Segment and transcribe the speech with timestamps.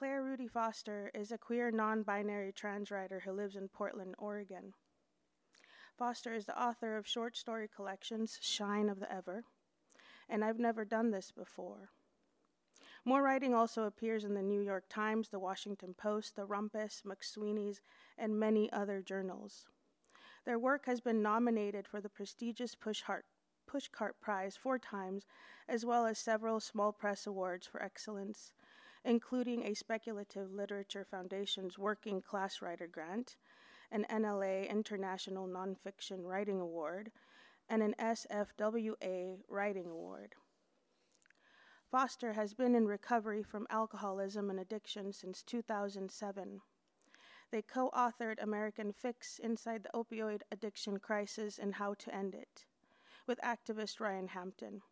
[0.00, 4.72] Claire Rudy Foster is a queer non binary trans writer who lives in Portland, Oregon.
[5.98, 9.44] Foster is the author of short story collections Shine of the Ever,
[10.26, 11.90] and I've never done this before.
[13.04, 17.82] More writing also appears in the New York Times, the Washington Post, the Rumpus, McSweeney's,
[18.16, 19.66] and many other journals.
[20.46, 23.24] Their work has been nominated for the prestigious Pushcart,
[23.70, 25.26] Pushcart Prize four times,
[25.68, 28.54] as well as several small press awards for excellence,
[29.04, 33.36] including a Speculative Literature Foundation's Working Class Writer Grant,
[33.90, 37.10] an NLA International Nonfiction Writing Award,
[37.68, 40.34] and an SFWA Writing Award.
[41.90, 46.60] Foster has been in recovery from alcoholism and addiction since 2007.
[47.50, 52.66] They co authored American Fix Inside the Opioid Addiction Crisis and How to End It
[53.26, 54.82] with activist Ryan Hampton.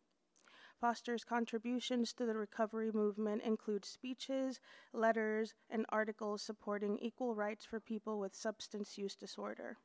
[0.81, 4.61] Foster's contributions to the recovery movement include speeches,
[4.93, 9.77] letters, and articles supporting equal rights for people with substance use disorder.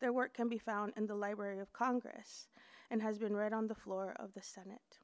[0.00, 2.48] Their work can be found in the Library of Congress
[2.90, 4.98] and has been read on the floor of the Senate.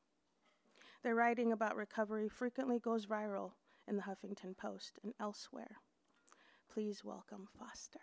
[1.02, 3.52] Their writing about recovery frequently goes viral
[3.86, 5.76] in the Huffington Post and elsewhere.
[6.72, 8.00] Please welcome Foster.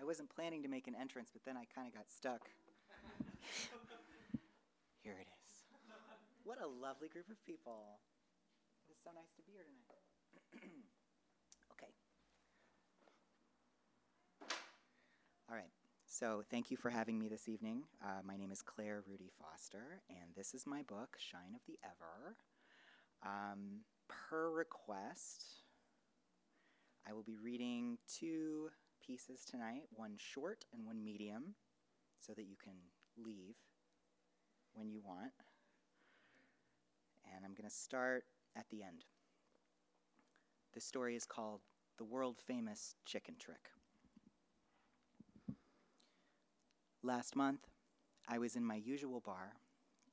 [0.00, 2.48] I wasn't planning to make an entrance, but then I kind of got stuck.
[5.02, 5.64] Here it is.
[6.44, 7.98] What a lovely group of people.
[8.88, 9.90] It is so nice to be here tonight.
[11.72, 11.92] okay.
[15.50, 15.72] All right.
[16.06, 17.84] So, thank you for having me this evening.
[18.02, 21.78] Uh, my name is Claire Rudy Foster, and this is my book, Shine of the
[21.84, 22.36] Ever.
[23.22, 25.44] Um, per request,
[27.06, 28.70] I will be reading two
[29.08, 31.54] pieces tonight one short and one medium,
[32.18, 32.74] so that you can
[33.16, 33.54] leave
[34.74, 35.32] when you want.
[37.34, 38.24] And I'm going to start
[38.54, 39.06] at the end.
[40.74, 41.62] This story is called
[41.96, 43.70] The World Famous Chicken Trick.
[47.02, 47.66] Last month,
[48.28, 49.54] I was in my usual bar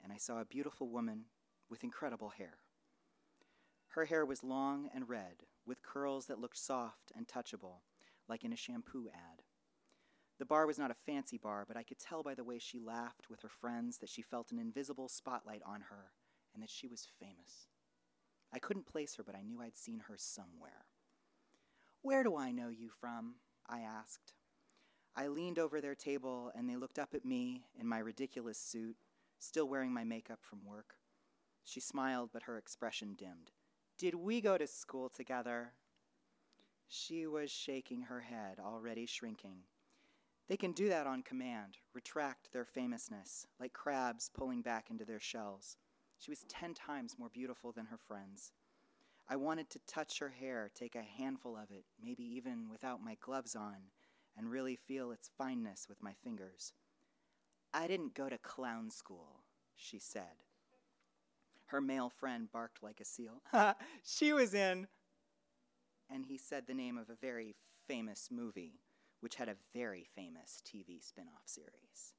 [0.01, 1.25] and I saw a beautiful woman
[1.69, 2.59] with incredible hair.
[3.89, 7.79] Her hair was long and red, with curls that looked soft and touchable
[8.27, 9.43] like in a shampoo ad.
[10.37, 12.79] The bar was not a fancy bar, but I could tell by the way she
[12.79, 16.11] laughed with her friends that she felt an invisible spotlight on her
[16.53, 17.67] and that she was famous.
[18.53, 20.85] I couldn't place her, but I knew I'd seen her somewhere.
[22.01, 23.35] Where do I know you from?
[23.67, 24.33] I asked.
[25.15, 28.97] I leaned over their table and they looked up at me in my ridiculous suit,
[29.39, 30.95] still wearing my makeup from work.
[31.63, 33.51] She smiled, but her expression dimmed.
[33.97, 35.73] Did we go to school together?
[36.87, 39.63] She was shaking her head, already shrinking.
[40.47, 45.19] They can do that on command, retract their famousness, like crabs pulling back into their
[45.19, 45.77] shells.
[46.19, 48.51] She was ten times more beautiful than her friends.
[49.27, 53.17] I wanted to touch her hair, take a handful of it, maybe even without my
[53.19, 53.77] gloves on,
[54.37, 56.73] and really feel its fineness with my fingers.
[57.73, 59.43] I didn't go to clown school,
[59.75, 60.43] she said.
[61.65, 63.41] Her male friend barked like a seal.
[64.03, 64.87] she was in
[66.11, 67.55] and he said the name of a very
[67.87, 68.79] famous movie,
[69.19, 72.13] which had a very famous TV spin off series.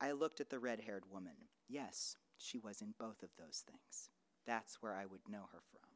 [0.00, 1.48] I looked at the red haired woman.
[1.68, 4.10] Yes, she was in both of those things.
[4.46, 5.88] That's where I would know her from.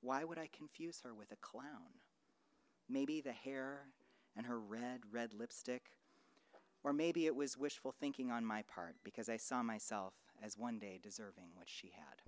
[0.00, 2.00] Why would I confuse her with a clown?
[2.88, 3.88] Maybe the hair
[4.36, 5.90] and her red, red lipstick.
[6.84, 10.78] Or maybe it was wishful thinking on my part because I saw myself as one
[10.78, 12.22] day deserving what she had.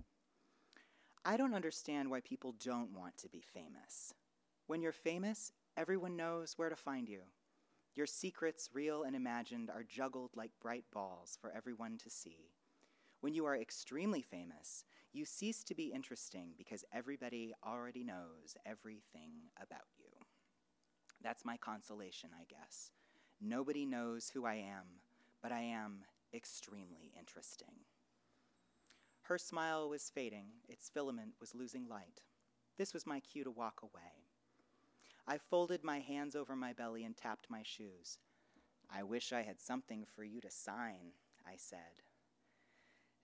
[1.25, 4.13] I don't understand why people don't want to be famous.
[4.67, 7.21] When you're famous, everyone knows where to find you.
[7.95, 12.53] Your secrets, real and imagined, are juggled like bright balls for everyone to see.
[13.19, 19.49] When you are extremely famous, you cease to be interesting because everybody already knows everything
[19.61, 20.05] about you.
[21.21, 22.91] That's my consolation, I guess.
[23.41, 24.85] Nobody knows who I am,
[25.41, 27.83] but I am extremely interesting.
[29.29, 32.21] Her smile was fading, its filament was losing light.
[32.79, 34.25] This was my cue to walk away.
[35.27, 38.17] I folded my hands over my belly and tapped my shoes.
[38.89, 41.13] I wish I had something for you to sign,
[41.45, 42.01] I said.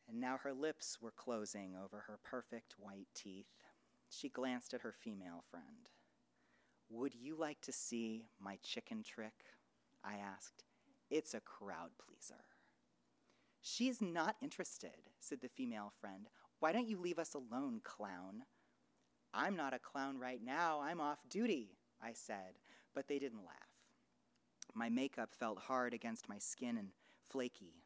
[0.08, 3.64] and now her lips were closing over her perfect white teeth.
[4.10, 5.90] She glanced at her female friend.
[6.90, 9.34] Would you like to see my chicken trick?
[10.04, 10.64] I asked.
[11.10, 12.44] It's a crowd pleaser.
[13.68, 16.28] She's not interested, said the female friend.
[16.60, 18.44] Why don't you leave us alone, clown?
[19.34, 20.82] I'm not a clown right now.
[20.82, 22.60] I'm off duty, I said,
[22.94, 23.56] but they didn't laugh.
[24.76, 26.90] My makeup felt hard against my skin and
[27.28, 27.82] flaky.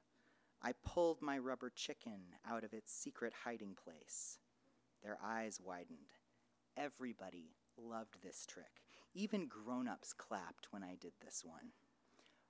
[0.61, 4.37] I pulled my rubber chicken out of its secret hiding place.
[5.01, 6.11] Their eyes widened.
[6.75, 8.83] Everybody loved this trick.
[9.13, 11.71] Even grown ups clapped when I did this one.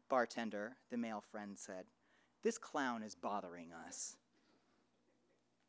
[0.09, 1.85] Bartender, the male friend said,
[2.41, 4.15] This clown is bothering us.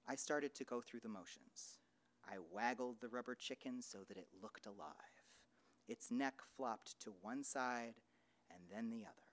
[0.07, 1.79] I started to go through the motions.
[2.25, 4.95] I waggled the rubber chicken so that it looked alive.
[5.89, 7.95] Its neck flopped to one side
[8.51, 9.31] and then the other.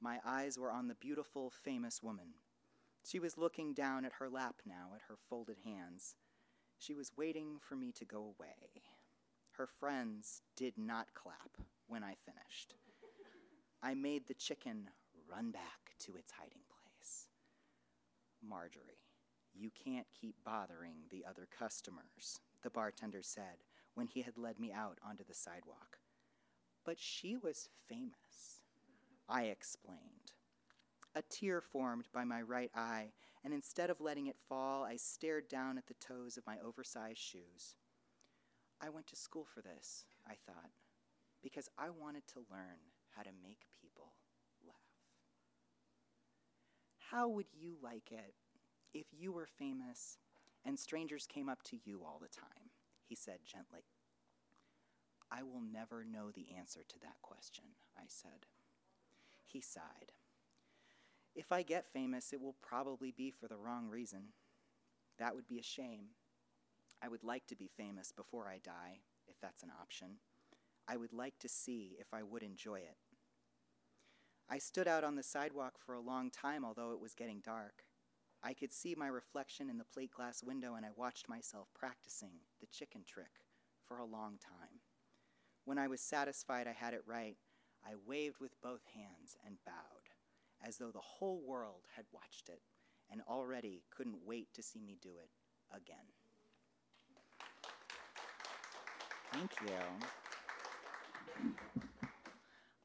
[0.00, 2.34] My eyes were on the beautiful, famous woman.
[3.06, 6.16] She was looking down at her lap now, at her folded hands.
[6.78, 8.82] She was waiting for me to go away.
[9.52, 11.56] Her friends did not clap
[11.86, 12.74] when I finished.
[13.82, 14.90] I made the chicken
[15.30, 17.28] run back to its hiding place.
[18.42, 19.02] Marjorie,
[19.54, 24.72] you can't keep bothering the other customers, the bartender said when he had led me
[24.72, 25.98] out onto the sidewalk.
[26.84, 28.62] But she was famous,
[29.28, 30.32] I explained.
[31.14, 33.12] A tear formed by my right eye,
[33.44, 37.18] and instead of letting it fall, I stared down at the toes of my oversized
[37.18, 37.76] shoes.
[38.80, 40.72] I went to school for this, I thought,
[41.42, 42.82] because I wanted to learn
[43.16, 44.14] how to make people
[44.66, 44.74] laugh.
[47.14, 48.34] How would you like it
[48.92, 50.18] if you were famous
[50.64, 52.70] and strangers came up to you all the time?
[53.08, 53.84] He said gently.
[55.30, 57.66] I will never know the answer to that question,
[57.96, 58.46] I said.
[59.44, 60.10] He sighed.
[61.36, 64.32] If I get famous, it will probably be for the wrong reason.
[65.20, 66.06] That would be a shame.
[67.00, 70.16] I would like to be famous before I die, if that's an option.
[70.88, 72.96] I would like to see if I would enjoy it.
[74.48, 77.84] I stood out on the sidewalk for a long time, although it was getting dark.
[78.42, 82.40] I could see my reflection in the plate glass window, and I watched myself practicing
[82.60, 83.40] the chicken trick
[83.88, 84.80] for a long time.
[85.64, 87.38] When I was satisfied I had it right,
[87.84, 90.10] I waved with both hands and bowed,
[90.62, 92.60] as though the whole world had watched it
[93.10, 95.30] and already couldn't wait to see me do it
[95.74, 95.96] again.
[99.32, 99.74] Thank you.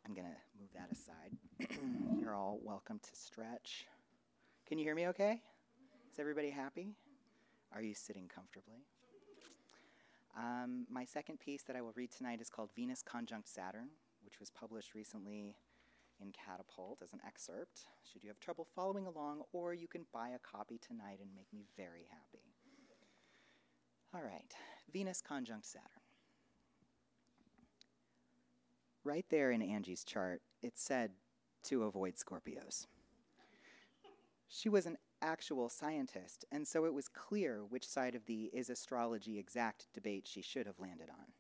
[0.06, 1.38] I'm going to move that aside.
[2.22, 3.86] You're all welcome to stretch.
[4.66, 5.42] Can you hear me okay?
[6.12, 6.96] Is everybody happy?
[7.74, 8.86] Are you sitting comfortably?
[10.38, 13.90] Um, my second piece that I will read tonight is called Venus Conjunct Saturn,
[14.24, 15.58] which was published recently
[16.22, 20.30] in Catapult as an excerpt, should you have trouble following along, or you can buy
[20.30, 22.44] a copy tonight and make me very happy.
[24.14, 24.54] All right,
[24.94, 25.88] Venus Conjunct Saturn.
[29.04, 31.12] Right there in Angie's chart, it said
[31.64, 32.88] to avoid Scorpios.
[34.48, 38.70] She was an actual scientist, and so it was clear which side of the is
[38.70, 41.34] astrology exact debate she should have landed on.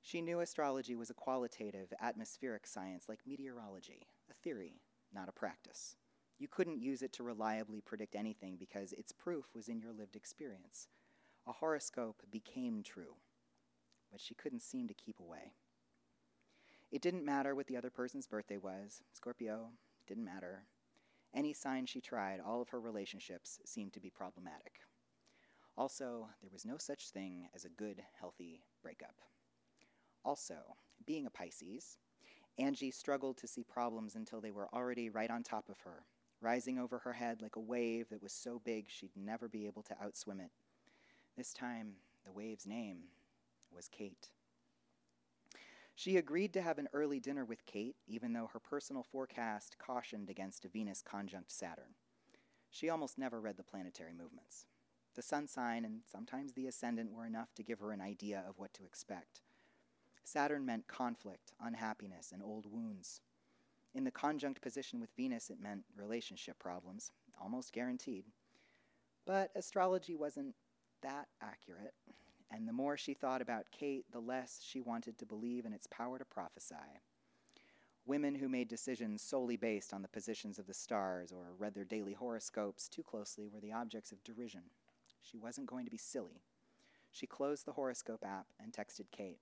[0.00, 4.80] She knew astrology was a qualitative, atmospheric science like meteorology, a theory,
[5.12, 5.96] not a practice.
[6.38, 10.14] You couldn't use it to reliably predict anything because its proof was in your lived
[10.14, 10.86] experience.
[11.46, 13.16] A horoscope became true,
[14.10, 15.54] but she couldn't seem to keep away.
[16.90, 19.02] It didn't matter what the other person's birthday was.
[19.12, 19.72] Scorpio,
[20.06, 20.64] didn't matter.
[21.34, 24.80] Any sign she tried, all of her relationships seemed to be problematic.
[25.76, 29.16] Also, there was no such thing as a good, healthy breakup.
[30.24, 30.56] Also,
[31.06, 31.98] being a Pisces,
[32.58, 36.04] Angie struggled to see problems until they were already right on top of her,
[36.40, 39.82] rising over her head like a wave that was so big she'd never be able
[39.82, 40.50] to outswim it.
[41.36, 41.92] This time,
[42.24, 43.04] the wave's name
[43.70, 44.30] was Kate.
[45.98, 50.30] She agreed to have an early dinner with Kate, even though her personal forecast cautioned
[50.30, 51.96] against a Venus conjunct Saturn.
[52.70, 54.66] She almost never read the planetary movements.
[55.16, 58.60] The sun sign and sometimes the ascendant were enough to give her an idea of
[58.60, 59.40] what to expect.
[60.22, 63.20] Saturn meant conflict, unhappiness, and old wounds.
[63.92, 67.10] In the conjunct position with Venus, it meant relationship problems,
[67.42, 68.26] almost guaranteed.
[69.26, 70.54] But astrology wasn't
[71.02, 71.94] that accurate
[72.50, 75.86] and the more she thought about Kate, the less she wanted to believe in its
[75.86, 77.02] power to prophesy.
[78.06, 81.84] Women who made decisions solely based on the positions of the stars or read their
[81.84, 84.62] daily horoscopes too closely were the objects of derision.
[85.20, 86.42] She wasn't going to be silly.
[87.10, 89.40] She closed the horoscope app and texted Kate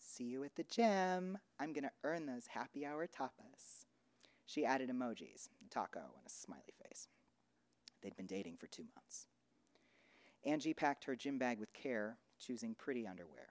[0.00, 1.38] See you at the gym.
[1.58, 3.84] I'm going to earn those happy hour tapas.
[4.46, 7.06] She added emojis, a taco, and a smiley face.
[8.02, 9.26] They'd been dating for two months.
[10.44, 13.48] Angie packed her gym bag with care, choosing pretty underwear.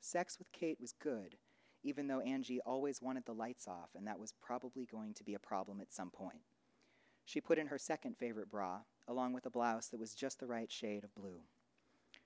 [0.00, 1.36] Sex with Kate was good,
[1.82, 5.34] even though Angie always wanted the lights off, and that was probably going to be
[5.34, 6.42] a problem at some point.
[7.24, 10.46] She put in her second favorite bra, along with a blouse that was just the
[10.46, 11.40] right shade of blue.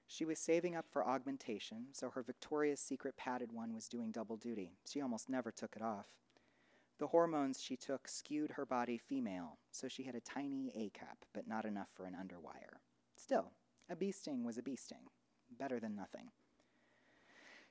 [0.06, 4.37] She was saving up for augmentation, so her Victoria's Secret padded one was doing double
[4.37, 4.76] duty.
[4.87, 6.09] She almost never took it off.
[6.99, 11.25] The hormones she took skewed her body female, so she had a tiny A cup,
[11.32, 12.80] but not enough for an underwire.
[13.16, 13.52] Still,
[13.90, 15.08] a bee sting was a bee sting.
[15.58, 16.30] Better than nothing.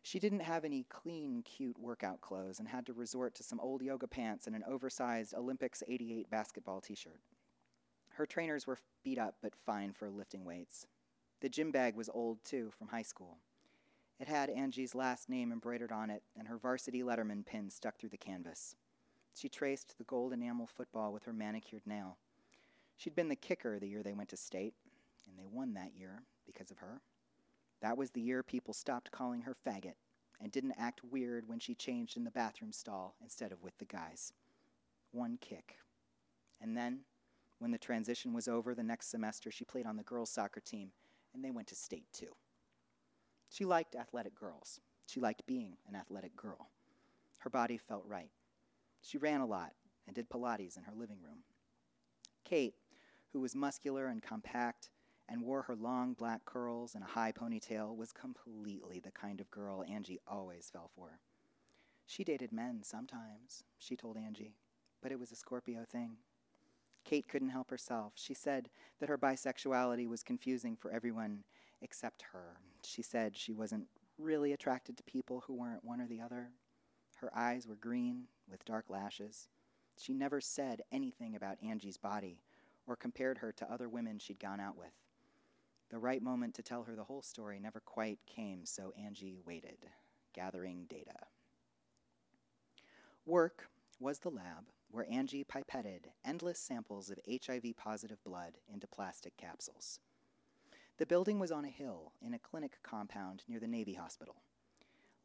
[0.03, 3.83] She didn't have any clean, cute workout clothes and had to resort to some old
[3.83, 7.21] yoga pants and an oversized Olympics 88 basketball t shirt.
[8.15, 10.87] Her trainers were beat up but fine for lifting weights.
[11.39, 13.37] The gym bag was old, too, from high school.
[14.19, 18.09] It had Angie's last name embroidered on it and her varsity letterman pin stuck through
[18.09, 18.75] the canvas.
[19.35, 22.17] She traced the gold enamel football with her manicured nail.
[22.97, 24.73] She'd been the kicker the year they went to state,
[25.31, 27.01] and they won that year because of her.
[27.81, 29.95] That was the year people stopped calling her faggot
[30.39, 33.85] and didn't act weird when she changed in the bathroom stall instead of with the
[33.85, 34.33] guys.
[35.11, 35.75] One kick.
[36.59, 37.01] And then,
[37.59, 40.91] when the transition was over the next semester, she played on the girls' soccer team,
[41.33, 42.33] and they went to state too.
[43.49, 44.79] She liked athletic girls.
[45.07, 46.69] She liked being an athletic girl.
[47.39, 48.31] Her body felt right.
[49.01, 49.73] She ran a lot
[50.07, 51.39] and did Pilates in her living room.
[52.45, 52.75] Kate,
[53.33, 54.89] who was muscular and compact
[55.29, 59.51] and wore her long black curls and a high ponytail, was completely the kind of
[59.51, 61.19] girl Angie always fell for.
[62.05, 64.55] She dated men sometimes, she told Angie,
[65.01, 66.17] but it was a Scorpio thing.
[67.03, 68.13] Kate couldn't help herself.
[68.15, 71.43] She said that her bisexuality was confusing for everyone
[71.81, 72.57] except her.
[72.83, 73.87] She said she wasn't
[74.17, 76.49] really attracted to people who weren't one or the other.
[77.17, 79.47] Her eyes were green with dark lashes.
[79.97, 82.41] She never said anything about Angie's body
[82.87, 84.93] or compared her to other women she'd gone out with.
[85.91, 89.87] The right moment to tell her the whole story never quite came, so Angie waited,
[90.33, 91.27] gathering data.
[93.25, 93.67] Work
[93.99, 99.99] was the lab where Angie pipetted endless samples of HIV positive blood into plastic capsules.
[100.97, 104.37] The building was on a hill in a clinic compound near the Navy Hospital.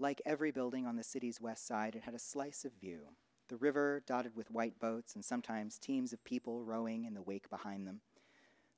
[0.00, 3.11] Like every building on the city's west side, it had a slice of view
[3.49, 7.49] the river dotted with white boats and sometimes teams of people rowing in the wake
[7.49, 8.00] behind them.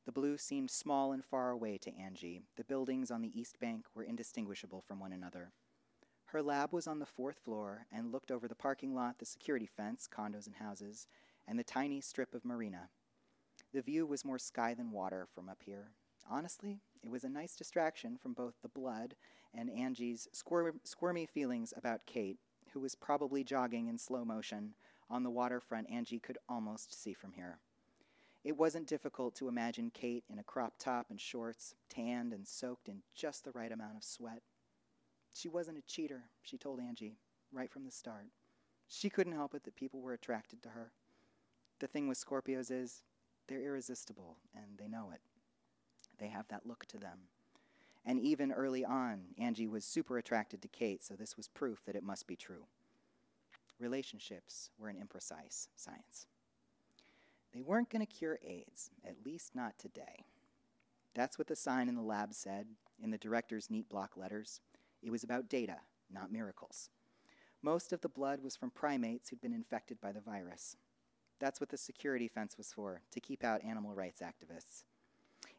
[0.09, 2.41] The blue seemed small and far away to Angie.
[2.57, 5.53] The buildings on the east bank were indistinguishable from one another.
[6.29, 9.67] Her lab was on the fourth floor and looked over the parking lot, the security
[9.67, 11.09] fence, condos and houses,
[11.47, 12.89] and the tiny strip of marina.
[13.75, 15.91] The view was more sky than water from up here.
[16.27, 19.15] Honestly, it was a nice distraction from both the blood
[19.53, 22.39] and Angie's squir- squirmy feelings about Kate,
[22.73, 24.73] who was probably jogging in slow motion
[25.11, 27.59] on the waterfront Angie could almost see from here.
[28.45, 32.89] It wasn't difficult to imagine Kate in a crop top and shorts, tanned and soaked
[32.89, 34.43] in just the right amount of sweat.
[35.35, 37.19] She wasn't a cheater, she told Angie,
[37.53, 38.29] right from the start.
[38.89, 40.93] She couldn't help it that people were attracted to her.
[41.81, 43.03] The thing with Scorpios is
[43.47, 45.21] they're irresistible, and they know it.
[46.19, 47.19] They have that look to them.
[48.05, 51.97] And even early on, Angie was super attracted to Kate, so this was proof that
[51.97, 52.65] it must be true.
[53.79, 56.27] Relationships were an imprecise science.
[57.55, 60.25] They weren't going to cure AIDS, at least not today.
[61.15, 62.67] That's what the sign in the lab said
[63.03, 64.61] in the director's neat block letters.
[65.03, 65.79] It was about data,
[66.13, 66.91] not miracles.
[67.63, 70.77] Most of the blood was from primates who'd been infected by the virus.
[71.41, 74.83] That's what the security fence was for, to keep out animal rights activists.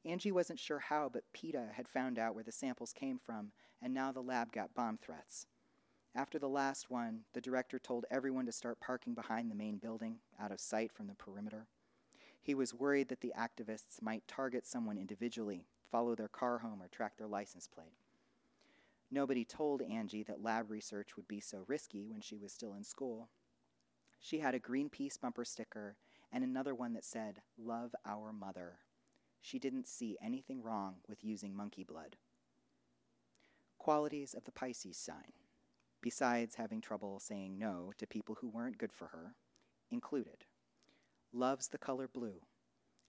[0.06, 3.94] Angie wasn't sure how, but PETA had found out where the samples came from, and
[3.94, 5.48] now the lab got bomb threats.
[6.16, 10.20] After the last one, the director told everyone to start parking behind the main building,
[10.40, 11.68] out of sight from the perimeter.
[12.42, 16.88] He was worried that the activists might target someone individually, follow their car home, or
[16.88, 17.94] track their license plate.
[19.12, 22.84] Nobody told Angie that lab research would be so risky when she was still in
[22.84, 23.30] school.
[24.20, 25.96] She had a Greenpeace bumper sticker
[26.32, 28.80] and another one that said, Love Our Mother.
[29.42, 32.18] She didn't see anything wrong with using monkey blood.
[33.78, 35.34] Qualities of the Pisces sign,
[36.02, 39.36] besides having trouble saying no to people who weren't good for her,
[39.90, 40.46] included
[41.34, 42.42] loves the color blue,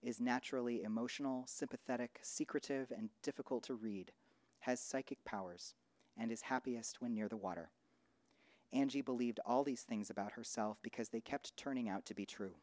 [0.01, 4.11] is naturally emotional, sympathetic, secretive, and difficult to read,
[4.61, 5.73] has psychic powers,
[6.17, 7.69] and is happiest when near the water.
[8.73, 12.55] Angie believed all these things about herself because they kept turning out to be true.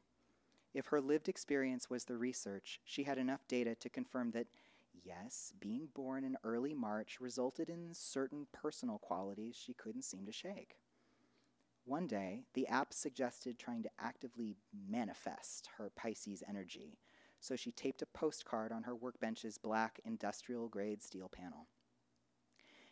[0.75, 4.47] If her lived experience was the research, she had enough data to confirm that,
[5.05, 10.33] yes, being born in early March resulted in certain personal qualities she couldn't seem to
[10.33, 10.77] shake.
[11.89, 16.99] One day, the app suggested trying to actively manifest her Pisces energy
[17.41, 21.69] so she taped a postcard on her workbench's black industrial grade steel panel.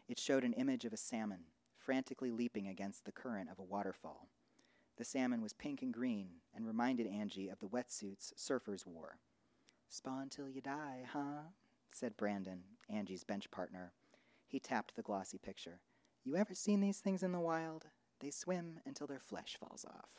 [0.08, 1.44] It showed an image of a salmon
[1.76, 4.28] frantically leaping against the current of a waterfall.
[4.96, 9.18] The salmon was pink and green and reminded Angie of the wetsuits surfers wore.
[9.88, 11.50] Spawn till you die, huh?
[11.92, 13.92] said Brandon, Angie's bench partner.
[14.46, 15.80] He tapped the glossy picture.
[16.24, 17.86] You ever seen these things in the wild?
[18.20, 20.10] They swim until their flesh falls off.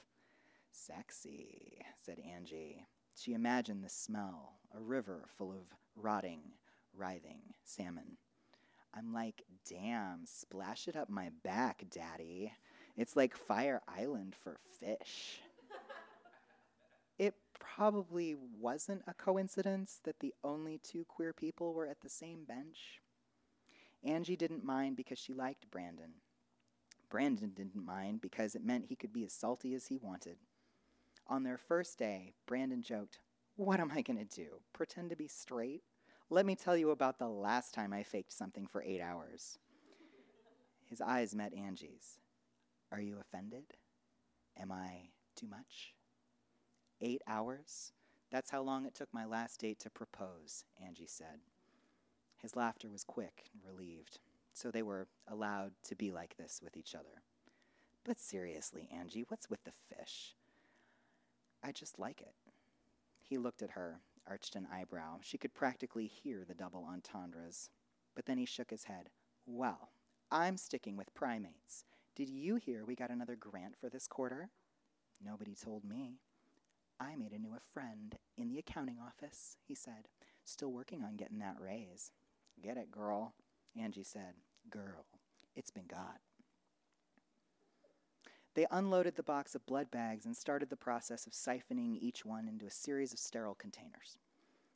[0.71, 2.85] Sexy, said Angie.
[3.15, 6.41] She imagined the smell, a river full of rotting,
[6.93, 8.17] writhing salmon.
[8.93, 12.53] I'm like, damn, splash it up my back, daddy.
[12.95, 15.41] It's like Fire Island for fish.
[17.19, 22.45] it probably wasn't a coincidence that the only two queer people were at the same
[22.45, 23.01] bench.
[24.03, 26.13] Angie didn't mind because she liked Brandon.
[27.09, 30.37] Brandon didn't mind because it meant he could be as salty as he wanted.
[31.27, 33.19] On their first day, Brandon joked,
[33.55, 34.61] What am I going to do?
[34.73, 35.83] Pretend to be straight?
[36.29, 39.57] Let me tell you about the last time I faked something for eight hours.
[40.85, 42.19] His eyes met Angie's.
[42.91, 43.63] Are you offended?
[44.57, 45.93] Am I too much?
[47.01, 47.91] Eight hours?
[48.31, 51.39] That's how long it took my last date to propose, Angie said.
[52.37, 54.19] His laughter was quick and relieved,
[54.57, 57.21] so they were allowed to be like this with each other.
[58.03, 60.33] But seriously, Angie, what's with the fish?
[61.63, 62.33] I just like it.
[63.21, 65.19] He looked at her, arched an eyebrow.
[65.21, 67.69] She could practically hear the double entendres.
[68.15, 69.09] But then he shook his head.
[69.45, 69.89] Well,
[70.31, 71.85] I'm sticking with primates.
[72.15, 74.49] Did you hear we got another grant for this quarter?
[75.23, 76.17] Nobody told me.
[76.99, 80.07] I made a new friend in the accounting office, he said.
[80.43, 82.11] Still working on getting that raise.
[82.63, 83.35] Get it, girl,
[83.79, 84.33] Angie said.
[84.69, 85.05] Girl,
[85.55, 86.19] it's been got.
[88.53, 92.47] They unloaded the box of blood bags and started the process of siphoning each one
[92.47, 94.17] into a series of sterile containers.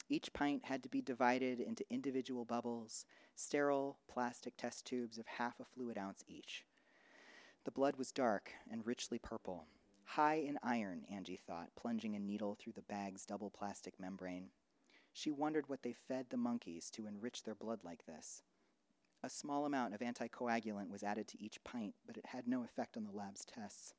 [0.07, 3.05] Each pint had to be divided into individual bubbles,
[3.36, 6.63] sterile plastic test tubes of half a fluid ounce each.
[7.65, 9.65] The blood was dark and richly purple,
[10.06, 14.51] high in iron, Angie thought, plunging a needle through the bag's double plastic membrane.
[15.12, 18.43] She wondered what they fed the monkeys to enrich their blood like this.
[19.23, 22.97] A small amount of anticoagulant was added to each pint, but it had no effect
[22.97, 23.93] on the lab's tests.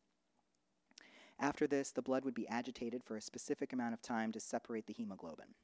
[1.39, 4.87] After this, the blood would be agitated for a specific amount of time to separate
[4.87, 5.55] the hemoglobin.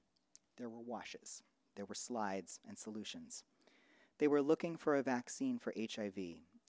[0.57, 1.43] There were washes,
[1.75, 3.43] there were slides, and solutions.
[4.19, 6.17] They were looking for a vaccine for HIV,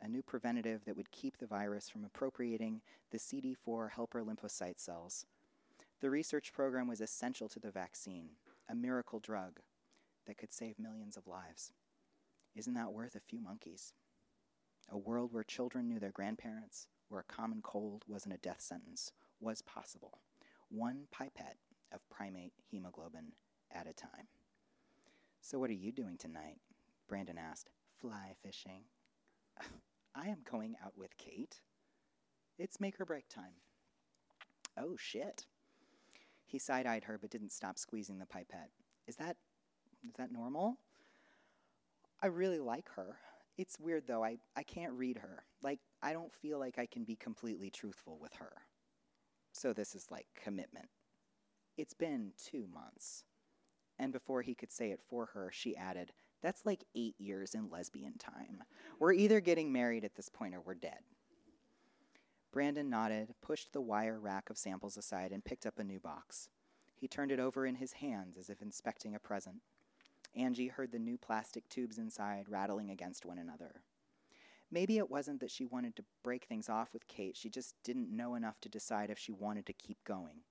[0.01, 5.25] a new preventative that would keep the virus from appropriating the CD4 helper lymphocyte cells.
[6.01, 8.29] The research program was essential to the vaccine,
[8.67, 9.59] a miracle drug
[10.25, 11.71] that could save millions of lives.
[12.55, 13.93] Isn't that worth a few monkeys?
[14.91, 19.11] A world where children knew their grandparents, where a common cold wasn't a death sentence,
[19.39, 20.19] was possible.
[20.69, 21.57] One pipette
[21.91, 23.33] of primate hemoglobin
[23.71, 24.27] at a time.
[25.41, 26.57] So, what are you doing tonight?
[27.07, 27.69] Brandon asked.
[28.01, 28.83] Fly fishing.
[30.15, 31.61] I am going out with Kate.
[32.57, 33.53] It's make or break time.
[34.77, 35.45] Oh, shit.
[36.45, 38.71] He side eyed her but didn't stop squeezing the pipette.
[39.07, 39.37] Is that.
[40.07, 40.77] is that normal?
[42.21, 43.17] I really like her.
[43.57, 45.43] It's weird though, I, I can't read her.
[45.61, 48.53] Like, I don't feel like I can be completely truthful with her.
[49.51, 50.89] So this is like commitment.
[51.77, 53.23] It's been two months.
[53.97, 57.69] And before he could say it for her, she added, That's like eight years in
[57.69, 58.63] lesbian time.
[58.97, 60.99] We're either getting married at this point or we're dead.
[62.51, 66.49] Brandon nodded, pushed the wire rack of samples aside, and picked up a new box.
[66.95, 69.57] He turned it over in his hands as if inspecting a present.
[70.35, 73.81] Angie heard the new plastic tubes inside rattling against one another.
[74.71, 78.15] Maybe it wasn't that she wanted to break things off with Kate, she just didn't
[78.15, 80.41] know enough to decide if she wanted to keep going.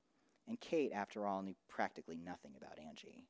[0.48, 3.28] And Kate, after all, knew practically nothing about Angie.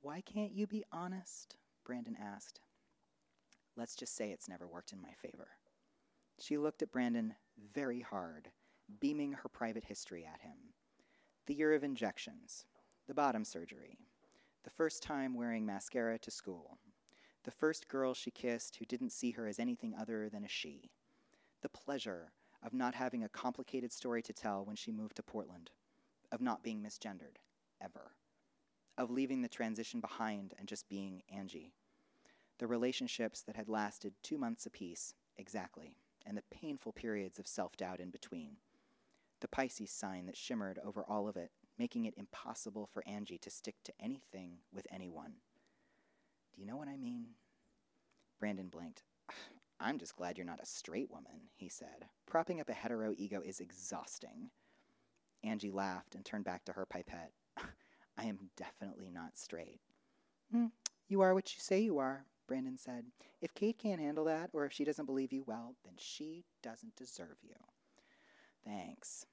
[0.00, 1.56] Why can't you be honest?
[1.84, 2.60] Brandon asked.
[3.76, 5.48] Let's just say it's never worked in my favor.
[6.40, 7.34] She looked at Brandon
[7.72, 8.50] very hard,
[8.98, 10.74] beaming her private history at him.
[11.46, 12.64] The year of injections,
[13.06, 13.98] the bottom surgery,
[14.62, 16.78] the first time wearing mascara to school,
[17.44, 20.90] the first girl she kissed who didn't see her as anything other than a she,
[21.62, 25.70] the pleasure of not having a complicated story to tell when she moved to Portland,
[26.30, 27.38] of not being misgendered,
[27.80, 28.12] ever,
[28.98, 31.72] of leaving the transition behind and just being Angie,
[32.58, 35.96] the relationships that had lasted two months apiece, exactly,
[36.26, 38.56] and the painful periods of self doubt in between,
[39.40, 43.48] the Pisces sign that shimmered over all of it making it impossible for Angie to
[43.48, 45.32] stick to anything with anyone.
[46.54, 47.28] Do you know what I mean?
[48.38, 49.02] Brandon blinked.
[49.80, 52.04] I'm just glad you're not a straight woman, he said.
[52.26, 54.50] Propping up a hetero ego is exhausting.
[55.42, 57.32] Angie laughed and turned back to her pipette.
[58.18, 59.80] I am definitely not straight.
[60.54, 60.72] Mm,
[61.08, 63.06] you are what you say you are, Brandon said.
[63.40, 66.96] If Kate can't handle that, or if she doesn't believe you, well, then she doesn't
[66.96, 67.54] deserve you.
[68.66, 69.24] Thanks.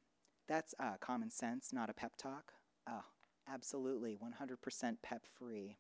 [0.48, 2.54] That's uh, common sense, not a pep talk.
[2.90, 3.04] Oh,
[3.52, 5.78] absolutely, 100% pep free.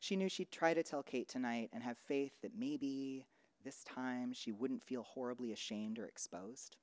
[0.00, 3.26] She knew she'd try to tell Kate tonight and have faith that maybe
[3.64, 6.76] this time she wouldn't feel horribly ashamed or exposed.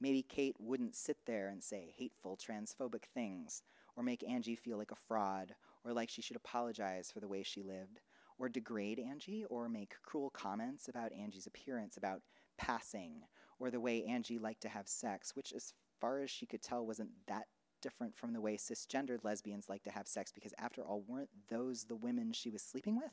[0.00, 3.62] Maybe Kate wouldn't sit there and say hateful, transphobic things,
[3.96, 7.42] or make Angie feel like a fraud, or like she should apologize for the way
[7.42, 8.00] she lived,
[8.38, 12.22] or degrade Angie, or make cruel comments about Angie's appearance, about
[12.58, 13.22] passing,
[13.58, 16.86] or the way Angie liked to have sex, which, as far as she could tell,
[16.86, 17.46] wasn't that
[17.80, 21.84] different from the way cisgendered lesbians like to have sex, because after all, weren't those
[21.84, 23.12] the women she was sleeping with?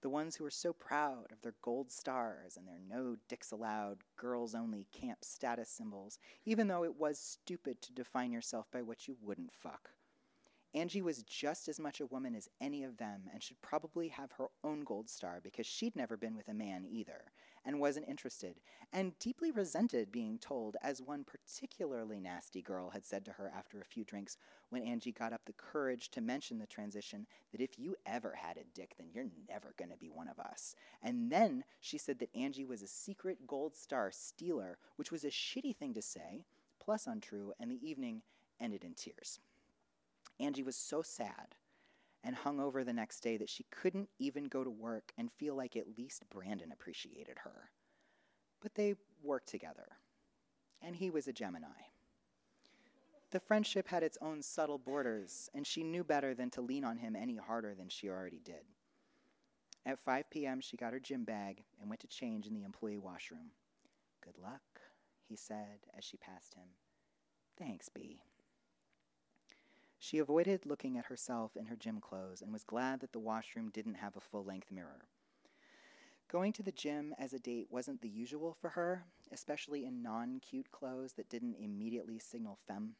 [0.00, 4.04] The ones who were so proud of their gold stars and their no dicks allowed,
[4.16, 9.08] girls only camp status symbols, even though it was stupid to define yourself by what
[9.08, 9.90] you wouldn't fuck.
[10.74, 14.32] Angie was just as much a woman as any of them and should probably have
[14.32, 17.24] her own gold star because she'd never been with a man either
[17.68, 18.54] and wasn't interested,
[18.94, 23.78] and deeply resented being told, as one particularly nasty girl had said to her after
[23.78, 24.38] a few drinks
[24.70, 28.56] when Angie got up the courage to mention the transition, that if you ever had
[28.56, 30.74] a dick, then you're never going to be one of us.
[31.02, 35.28] And then she said that Angie was a secret gold star stealer, which was a
[35.28, 36.46] shitty thing to say,
[36.80, 38.22] plus untrue, and the evening
[38.58, 39.40] ended in tears.
[40.40, 41.54] Angie was so sad
[42.24, 45.54] and hung over the next day that she couldn't even go to work and feel
[45.54, 47.70] like at least Brandon appreciated her.
[48.60, 49.88] But they worked together,
[50.82, 51.66] and he was a Gemini.
[53.30, 56.96] The friendship had its own subtle borders, and she knew better than to lean on
[56.96, 58.64] him any harder than she already did.
[59.84, 62.98] At 5 p.m., she got her gym bag and went to change in the employee
[62.98, 63.52] washroom.
[64.24, 64.62] Good luck,
[65.28, 66.68] he said as she passed him.
[67.58, 68.22] Thanks, B.
[70.00, 73.70] She avoided looking at herself in her gym clothes and was glad that the washroom
[73.70, 75.06] didn't have a full length mirror.
[76.30, 80.40] Going to the gym as a date wasn't the usual for her, especially in non
[80.40, 82.94] cute clothes that didn't immediately signal femme.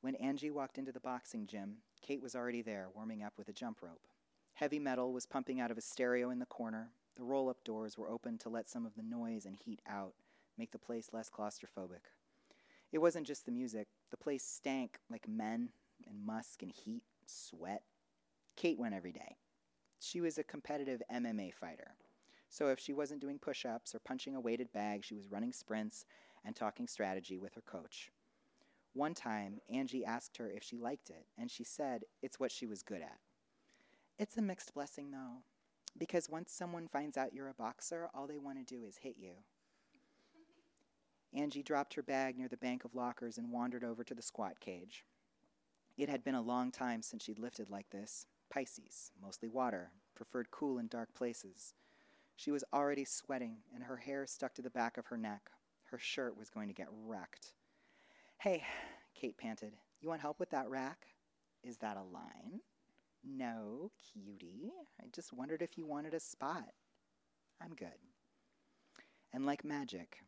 [0.00, 3.52] When Angie walked into the boxing gym, Kate was already there, warming up with a
[3.52, 4.06] jump rope.
[4.54, 6.90] Heavy metal was pumping out of a stereo in the corner.
[7.16, 10.14] The roll up doors were open to let some of the noise and heat out,
[10.58, 12.10] make the place less claustrophobic.
[12.90, 15.70] It wasn't just the music, the place stank like men
[16.08, 17.82] and musk and heat, sweat.
[18.56, 19.36] Kate went every day.
[19.98, 21.94] She was a competitive MMA fighter.
[22.48, 25.52] So if she wasn't doing push ups or punching a weighted bag, she was running
[25.52, 26.04] sprints
[26.44, 28.12] and talking strategy with her coach.
[28.92, 32.64] One time, Angie asked her if she liked it, and she said it's what she
[32.64, 33.18] was good at.
[34.18, 35.42] It's a mixed blessing, though,
[35.98, 39.16] because once someone finds out you're a boxer, all they want to do is hit
[39.18, 39.32] you.
[41.32, 44.60] Angie dropped her bag near the bank of lockers and wandered over to the squat
[44.60, 45.04] cage.
[45.96, 48.26] It had been a long time since she'd lifted like this.
[48.50, 51.74] Pisces, mostly water, preferred cool and dark places.
[52.36, 55.50] She was already sweating, and her hair stuck to the back of her neck.
[55.84, 57.54] Her shirt was going to get wrecked.
[58.38, 58.64] Hey,
[59.14, 61.06] Kate panted, you want help with that rack?
[61.62, 62.60] Is that a line?
[63.22, 64.72] No, cutie.
[65.00, 66.70] I just wondered if you wanted a spot.
[67.62, 67.88] I'm good.
[69.32, 70.18] And like magic,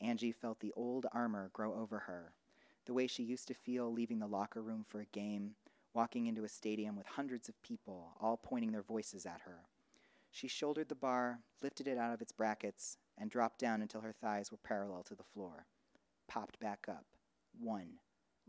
[0.00, 2.34] Angie felt the old armor grow over her
[2.84, 5.52] the way she used to feel leaving the locker room for a game,
[5.94, 9.66] walking into a stadium with hundreds of people, all pointing their voices at her.
[10.30, 14.12] She shouldered the bar, lifted it out of its brackets, and dropped down until her
[14.12, 15.66] thighs were parallel to the floor.
[16.26, 17.04] Popped back up.
[17.58, 17.98] One.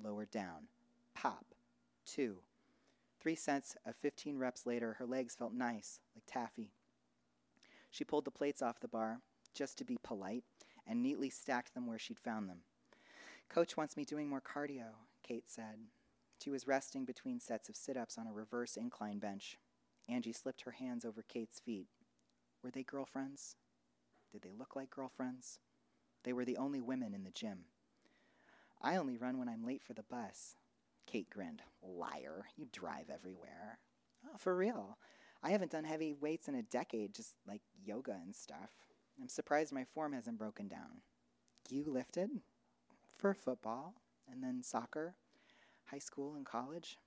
[0.02, 0.68] Lowered down.
[1.14, 1.46] Pop.
[2.06, 2.38] Two.
[3.20, 6.72] Three sets of 15 reps later, her legs felt nice, like taffy.
[7.92, 9.20] She pulled the plates off the bar,
[9.54, 10.44] just to be polite,
[10.88, 12.60] and neatly stacked them where she'd found them.
[13.50, 15.88] Coach wants me doing more cardio, Kate said.
[16.44, 19.58] She was resting between sets of sit ups on a reverse incline bench.
[20.10, 21.88] Angie slipped her hands over Kate's feet.
[22.62, 23.56] Were they girlfriends?
[24.32, 25.60] Did they look like girlfriends?
[26.24, 27.66] They were the only women in the gym.
[28.82, 30.56] I only run when I'm late for the bus.
[31.06, 31.62] Kate grinned.
[31.82, 32.46] Liar.
[32.58, 33.80] You drive everywhere.
[34.26, 34.98] Oh, for real.
[35.42, 38.72] I haven't done heavy weights in a decade, just like yoga and stuff.
[39.22, 41.02] I'm surprised my form hasn't broken down.
[41.70, 42.30] You lifted?
[43.18, 43.96] For football
[44.32, 45.16] and then soccer,
[45.86, 46.98] high school and college.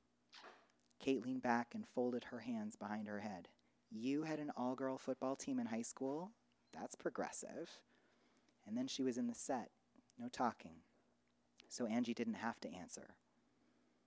[0.99, 3.49] Kate leaned back and folded her hands behind her head.
[3.91, 6.33] You had an all girl football team in high school?
[6.73, 7.79] That's progressive.
[8.67, 9.71] And then she was in the set,
[10.19, 10.77] no talking.
[11.69, 13.15] So Angie didn't have to answer.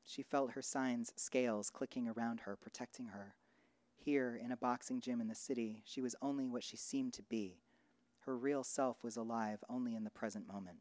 [0.06, 3.36] She felt her signs, scales clicking around her, protecting her.
[3.96, 7.24] Here, in a boxing gym in the city, she was only what she seemed to
[7.24, 7.62] be.
[8.22, 10.78] Her real self was alive only in the present moment.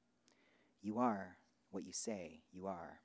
[0.80, 1.38] You are
[1.70, 3.00] what you say you are.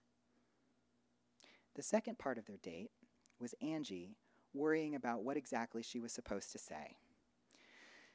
[1.76, 2.92] The second part of their date
[3.40, 4.16] was Angie
[4.54, 6.98] worrying about what exactly she was supposed to say.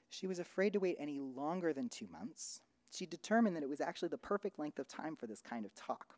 [0.08, 2.60] She was afraid to wait any longer than two months.
[2.90, 5.74] She determined that it was actually the perfect length of time for this kind of
[5.74, 6.14] talk.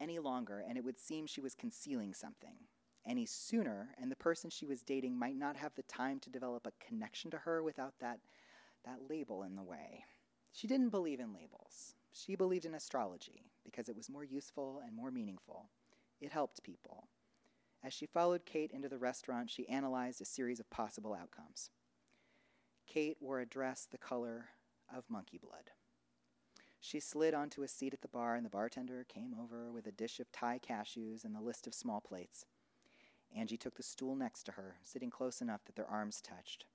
[0.00, 2.56] Any longer, and it would seem she was concealing something.
[3.06, 6.66] Any sooner, and the person she was dating might not have the time to develop
[6.66, 8.20] a connection to her without that,
[8.84, 10.04] that label in the way.
[10.52, 11.94] She didn't believe in labels.
[12.14, 15.68] She believed in astrology because it was more useful and more meaningful.
[16.20, 17.08] It helped people.
[17.82, 21.70] As she followed Kate into the restaurant, she analyzed a series of possible outcomes.
[22.86, 24.46] Kate wore a dress the color
[24.94, 25.70] of monkey blood.
[26.80, 29.92] She slid onto a seat at the bar, and the bartender came over with a
[29.92, 32.46] dish of Thai cashews and a list of small plates.
[33.34, 36.66] Angie took the stool next to her, sitting close enough that their arms touched.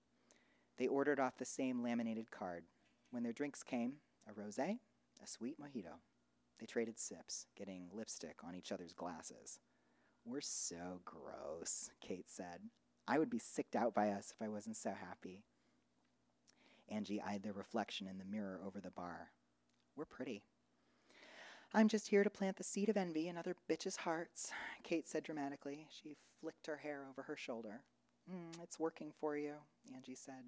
[0.78, 2.66] They ordered off the same laminated card.
[3.12, 3.94] When their drinks came,
[4.28, 4.60] a rose,
[5.24, 6.00] a sweet mojito.
[6.60, 9.60] They traded sips, getting lipstick on each other's glasses.
[10.26, 12.62] We're so gross, Kate said.
[13.08, 15.44] I would be sicked out by us if I wasn't so happy.
[16.90, 19.32] Angie eyed their reflection in the mirror over the bar.
[19.96, 20.44] We're pretty.
[21.74, 24.52] I'm just here to plant the seed of envy in other bitches' hearts,
[24.84, 25.88] Kate said dramatically.
[25.90, 27.82] She flicked her hair over her shoulder.
[28.32, 29.54] Mm, it's working for you,
[29.94, 30.44] Angie said.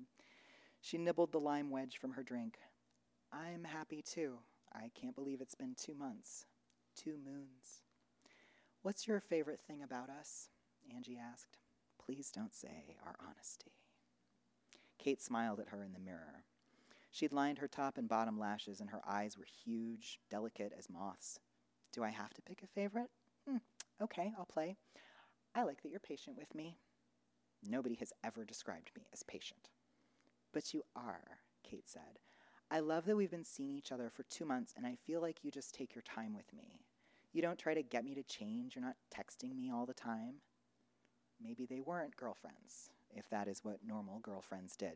[0.82, 2.58] She nibbled the lime wedge from her drink.
[3.32, 4.40] I'm happy too.
[4.74, 6.46] I can't believe it's been two months.
[6.96, 7.84] Two moons.
[8.82, 10.50] What's your favorite thing about us?
[10.94, 11.58] Angie asked.
[12.04, 13.74] Please don't say our honesty.
[14.98, 16.46] Kate smiled at her in the mirror.
[17.12, 21.40] She'd lined her top and bottom lashes, and her eyes were huge, delicate as moths.
[21.92, 23.10] Do I have to pick a favorite?
[23.48, 23.58] Hmm,
[24.02, 24.78] okay, I'll play.
[25.54, 26.78] I like that you're patient with me.
[27.68, 29.70] Nobody has ever described me as patient.
[30.54, 32.20] But you are, Kate said.
[32.74, 35.44] I love that we've been seeing each other for two months, and I feel like
[35.44, 36.80] you just take your time with me.
[37.34, 38.76] You don't try to get me to change.
[38.76, 40.36] You're not texting me all the time.
[41.44, 44.94] Maybe they weren't girlfriends, if that is what normal girlfriends did.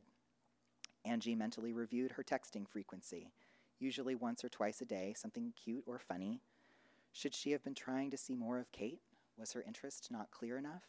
[1.03, 3.33] Angie mentally reviewed her texting frequency,
[3.77, 6.39] usually once or twice a day, something cute or funny.
[7.11, 9.01] Should she have been trying to see more of Kate?
[9.38, 10.83] Was her interest not clear enough?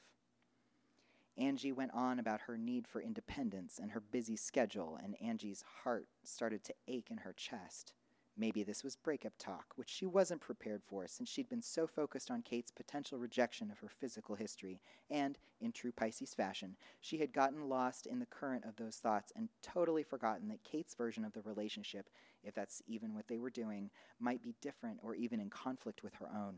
[1.38, 6.08] Angie went on about her need for independence and her busy schedule, and Angie's heart
[6.24, 7.92] started to ache in her chest.
[8.38, 12.30] Maybe this was breakup talk, which she wasn't prepared for since she'd been so focused
[12.30, 17.32] on Kate's potential rejection of her physical history, and, in true Pisces fashion, she had
[17.32, 21.32] gotten lost in the current of those thoughts and totally forgotten that Kate's version of
[21.32, 22.10] the relationship,
[22.44, 26.14] if that's even what they were doing, might be different or even in conflict with
[26.16, 26.56] her own.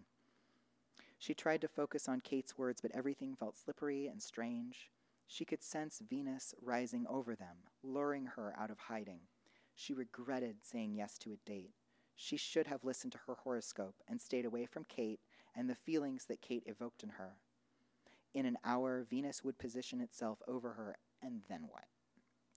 [1.19, 4.91] She tried to focus on Kate's words, but everything felt slippery and strange.
[5.27, 9.23] She could sense Venus rising over them, luring her out of hiding.
[9.75, 11.73] She regretted saying yes to a date.
[12.15, 15.21] She should have listened to her horoscope and stayed away from Kate
[15.55, 17.39] and the feelings that Kate evoked in her.
[18.33, 21.85] In an hour, Venus would position itself over her, and then what?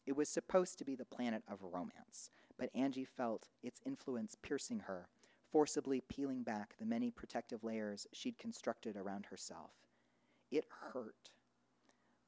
[0.06, 4.82] It was supposed to be the planet of romance, but Angie felt its influence piercing
[4.82, 5.10] her,
[5.52, 9.72] forcibly peeling back the many protective layers she'd constructed around herself.
[10.50, 11.30] It hurt.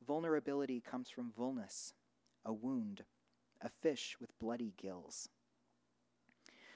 [0.06, 1.94] Vulnerability comes from vulnus,
[2.46, 3.04] a wound,
[3.62, 5.30] a fish with bloody gills.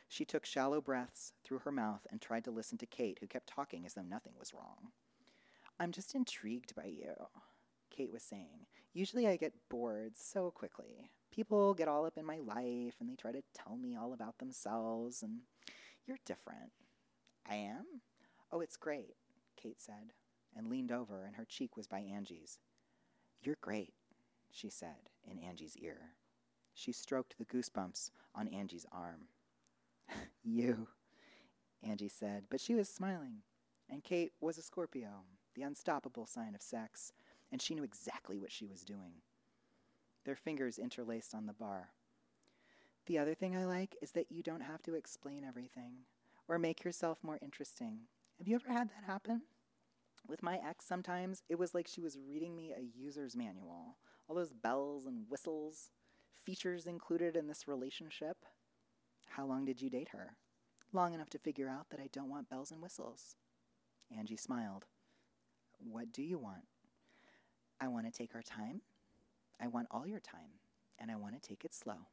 [0.08, 3.48] She took shallow breaths through her mouth and tried to listen to Kate, who kept
[3.48, 4.92] talking as though nothing was wrong.
[5.80, 7.14] I'm just intrigued by you,
[7.90, 8.68] Kate was saying.
[8.94, 11.12] Usually I get bored so quickly.
[11.30, 14.38] People get all up in my life and they try to tell me all about
[14.40, 15.42] themselves, and
[16.08, 16.72] you're different.
[17.48, 17.86] I am?
[18.52, 19.16] Oh, it's great,
[19.62, 20.14] Kate said,
[20.56, 22.60] and leaned over, and her cheek was by Angie's.
[23.42, 23.94] You're great,
[24.50, 26.14] she said in Angie's ear.
[26.74, 29.28] She stroked the goosebumps on Angie's arm.
[30.44, 30.88] you,
[31.84, 33.42] Angie said, but she was smiling.
[33.90, 35.24] And Kate was a Scorpio,
[35.56, 37.12] the unstoppable sign of sex,
[37.52, 39.22] and she knew exactly what she was doing.
[40.26, 41.90] Their fingers interlaced on the bar.
[43.08, 45.94] The other thing I like is that you don't have to explain everything
[46.50, 48.00] or make yourself more interesting.
[48.38, 49.44] Have you ever had that happen?
[50.28, 53.96] With my ex, sometimes it was like she was reading me a user's manual.
[54.28, 55.92] All those bells and whistles
[56.44, 58.46] features included in this relationship?
[59.30, 60.36] How long did you date her?
[60.92, 63.38] Long enough to figure out that I don't want bells and whistles.
[64.16, 64.84] Angie smiled.
[65.80, 66.66] What do you want?
[67.80, 68.82] I want to take our time.
[69.62, 70.60] I want all your time.
[71.00, 72.08] And I want to take it slow.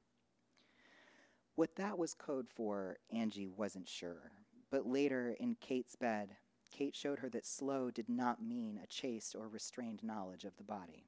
[1.57, 4.33] What that was code for, Angie wasn't sure.
[4.71, 6.31] But later, in Kate's bed,
[6.73, 10.65] Kate showed her that slow did not mean a chaste or restrained knowledge of the
[10.65, 11.05] body.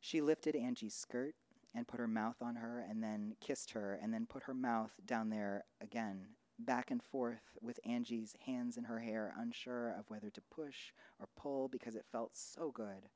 [0.00, 1.34] She lifted Angie's skirt
[1.74, 4.92] and put her mouth on her and then kissed her and then put her mouth
[5.04, 10.30] down there again, back and forth with Angie's hands in her hair, unsure of whether
[10.30, 13.10] to push or pull because it felt so good.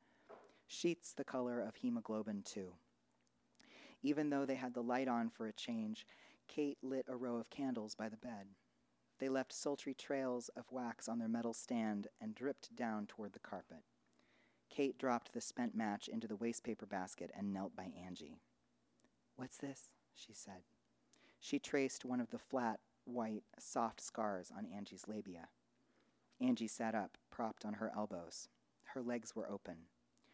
[0.67, 2.75] Sheets the color of hemoglobin, too.
[4.03, 6.07] Even though they had the light on for a change,
[6.49, 8.49] Kate lit a row of candles by the bed.
[9.19, 13.39] They left sultry trails of wax on their metal stand and dripped down toward the
[13.39, 13.85] carpet.
[14.71, 18.41] Kate dropped the spent match into the wastepaper basket and knelt by Angie.
[19.37, 19.91] What's this?
[20.15, 20.63] she said.
[21.39, 25.49] She traced one of the flat, white, soft scars on Angie's labia.
[26.41, 28.49] Angie sat up, propped on her elbows.
[28.95, 29.87] Her legs were open.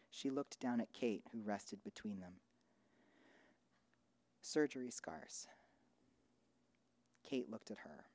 [0.09, 2.33] She looked down at Kate, who rested between them.
[4.41, 5.47] Surgery scars.
[7.31, 8.07] Kate looked at her.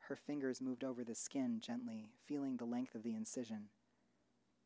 [0.00, 3.70] Her fingers moved over the skin gently, feeling the length of the incision.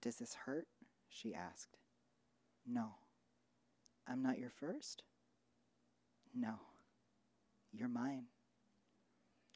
[0.01, 0.67] Does this hurt?
[1.09, 1.79] she asked.
[2.67, 2.97] No.
[4.09, 5.05] I'm not your first?
[6.35, 6.55] No.
[7.73, 8.25] You're mine.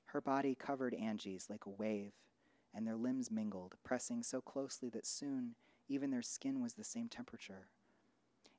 [0.06, 2.12] Her body covered Angie's like a wave,
[2.72, 5.56] and their limbs mingled, pressing so closely that soon
[5.88, 7.66] even their skin was the same temperature.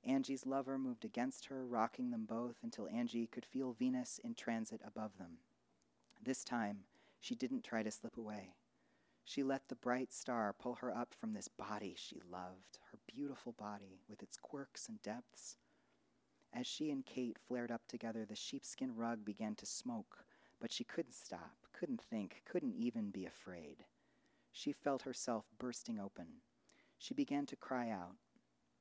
[0.05, 4.81] Angie's lover moved against her, rocking them both until Angie could feel Venus in transit
[4.85, 5.39] above them.
[6.23, 6.79] This time,
[7.19, 8.53] she didn't try to slip away.
[9.23, 13.51] She let the bright star pull her up from this body she loved, her beautiful
[13.51, 15.57] body with its quirks and depths.
[16.53, 20.25] As she and Kate flared up together, the sheepskin rug began to smoke,
[20.61, 23.83] but she couldn't stop, couldn't think, couldn't even be afraid.
[24.51, 26.41] She felt herself bursting open.
[26.97, 28.15] She began to cry out.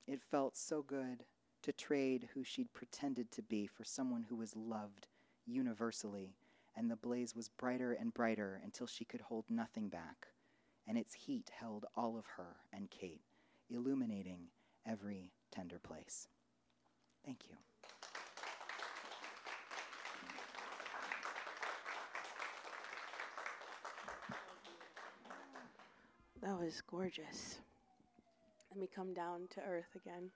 [0.06, 1.24] It felt so good
[1.62, 5.08] to trade who she'd pretended to be for someone who was loved
[5.44, 6.36] universally,
[6.76, 10.28] and the blaze was brighter and brighter until she could hold nothing back,
[10.86, 13.22] and its heat held all of her and Kate,
[13.68, 14.46] illuminating
[14.86, 16.28] every tender place.
[17.24, 17.56] Thank you.
[26.42, 27.58] That was gorgeous.
[28.76, 30.30] Me come down to earth again.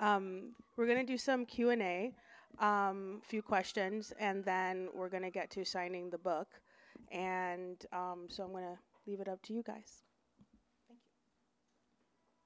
[0.00, 2.12] Um, we're gonna do some Q and A,
[2.58, 6.48] um, few questions, and then we're gonna get to signing the book.
[7.12, 10.02] And um, so I'm gonna leave it up to you guys.
[10.88, 10.98] Thank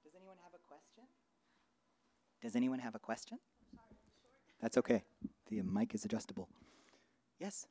[0.04, 0.10] you.
[0.10, 1.04] Does anyone have a question?
[2.42, 3.38] Does anyone have a question?
[4.60, 5.04] That's okay.
[5.48, 6.48] The mic is adjustable.
[7.40, 7.66] Yes.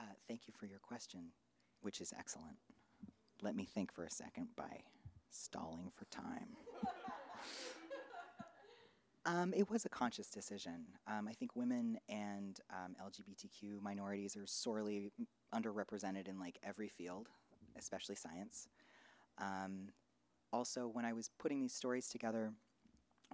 [0.00, 1.32] Uh, thank you for your question,
[1.80, 2.56] which is excellent.
[3.42, 4.84] Let me think for a second by
[5.28, 6.56] stalling for time.
[9.26, 10.84] um, it was a conscious decision.
[11.08, 15.10] Um, I think women and um, LGBTQ minorities are sorely
[15.52, 17.28] underrepresented in like every field,
[17.76, 18.68] especially science.
[19.36, 19.88] Um,
[20.52, 22.52] also, when I was putting these stories together,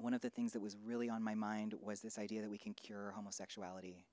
[0.00, 2.58] one of the things that was really on my mind was this idea that we
[2.58, 4.06] can cure homosexuality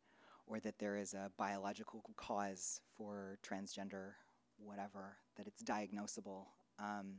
[0.45, 4.13] or that there is a biological cause for transgender
[4.57, 6.45] whatever, that it's diagnosable.
[6.79, 7.15] Um,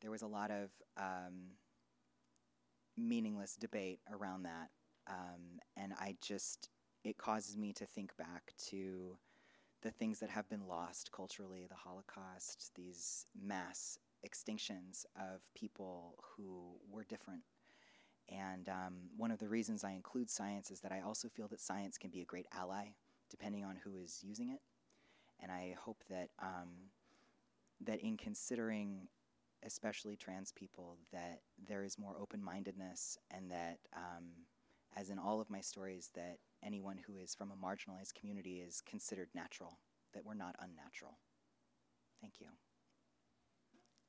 [0.00, 1.52] there was a lot of um,
[2.96, 4.70] meaningless debate around that.
[5.08, 6.70] Um, and I just,
[7.04, 9.16] it causes me to think back to
[9.82, 16.76] the things that have been lost culturally the Holocaust, these mass extinctions of people who
[16.90, 17.42] were different
[18.28, 21.60] and um, one of the reasons I include science is that I also feel that
[21.60, 22.88] science can be a great ally,
[23.30, 24.60] depending on who is using it.
[25.40, 26.90] And I hope that um,
[27.80, 29.08] that in considering,
[29.64, 34.24] especially trans people, that there is more open-mindedness, and that, um,
[34.96, 38.80] as in all of my stories, that anyone who is from a marginalized community is
[38.80, 39.78] considered natural,
[40.14, 41.18] that we're not unnatural.
[42.20, 42.46] Thank you.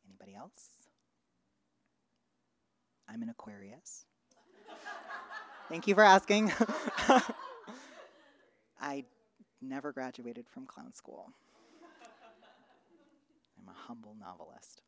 [0.07, 0.86] Anybody else?
[3.09, 4.05] I'm an Aquarius.
[5.69, 6.51] Thank you for asking.
[8.79, 9.05] I
[9.61, 11.33] never graduated from clown school.
[13.59, 14.81] I'm a humble novelist.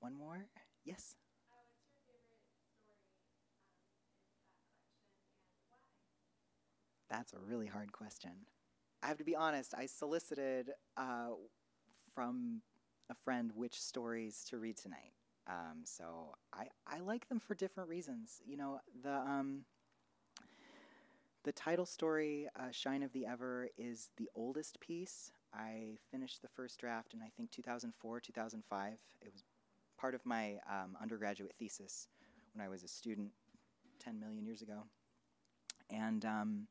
[0.00, 0.46] One more?
[0.84, 1.16] Yes?
[7.10, 8.32] That's a really hard question.
[9.02, 11.28] I have to be honest, I solicited uh,
[12.14, 12.62] from
[13.10, 15.12] a friend which stories to read tonight.
[15.46, 18.40] Um, so I, I like them for different reasons.
[18.46, 19.64] You know, the um,
[21.44, 25.32] the title story, uh, "Shine of the Ever," is the oldest piece.
[25.52, 28.92] I finished the first draft in I think 2004, 2005.
[29.20, 29.44] It was
[29.98, 32.08] part of my um, undergraduate thesis
[32.52, 33.30] when I was a student
[34.00, 34.84] 10 million years ago.
[35.90, 36.66] And um,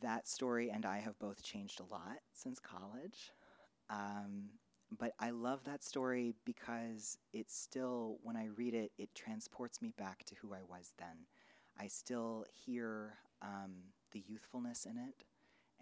[0.00, 3.32] that story and I have both changed a lot since college.
[3.90, 4.50] Um,
[4.98, 9.92] but I love that story because it still, when I read it, it transports me
[9.96, 11.26] back to who I was then.
[11.78, 13.74] I still hear um,
[14.12, 15.24] the youthfulness in it,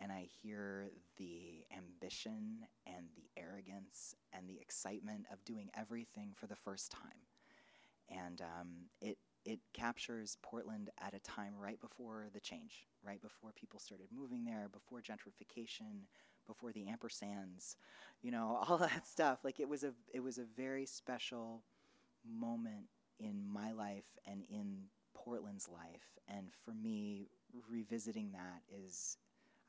[0.01, 6.47] and I hear the ambition and the arrogance and the excitement of doing everything for
[6.47, 7.27] the first time.
[8.09, 8.69] And um,
[9.01, 14.07] it it captures Portland at a time right before the change, right before people started
[14.15, 16.07] moving there, before gentrification,
[16.47, 17.77] before the ampersands,
[18.23, 19.39] you know, all that stuff.
[19.45, 21.65] Like it was a it was a very special
[22.25, 22.87] moment
[23.19, 24.85] in my life and in
[25.15, 26.19] Portland's life.
[26.29, 27.29] And for me,
[27.71, 29.17] revisiting that is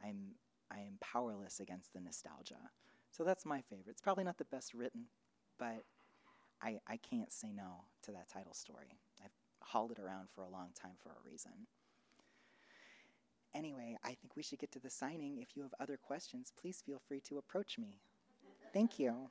[0.04, 0.36] I'm
[0.72, 2.72] I am powerless against the nostalgia.
[3.12, 3.90] So that's my favorite.
[3.90, 5.06] It's probably not the best written,
[5.60, 5.84] but
[6.62, 8.98] I, I can't say no to that title story.
[9.68, 11.68] Hauled it around for a long time for a reason.
[13.56, 15.38] Anyway, I think we should get to the signing.
[15.40, 18.00] If you have other questions, please feel free to approach me.
[18.74, 19.30] Thank you.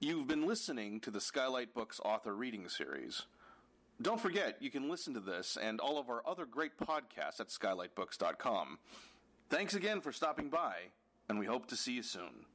[0.00, 3.22] You've been listening to the Skylight Books author reading series.
[4.00, 7.48] Don't forget, you can listen to this and all of our other great podcasts at
[7.48, 8.78] skylightbooks.com.
[9.50, 10.74] Thanks again for stopping by,
[11.28, 12.46] and we hope to see you soon.